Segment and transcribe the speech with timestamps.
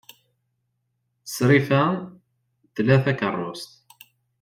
[1.33, 1.83] Crifa
[2.73, 3.71] tla takeṛṛust.